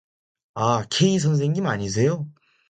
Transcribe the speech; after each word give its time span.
"아, 0.55 0.83
K선생님 0.89 1.67
아니세요?" 1.67 2.25